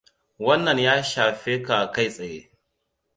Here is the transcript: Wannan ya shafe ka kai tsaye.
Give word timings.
Wannan 0.43 0.79
ya 0.85 0.95
shafe 1.11 1.53
ka 1.65 1.77
kai 1.93 2.09
tsaye. 2.13 2.41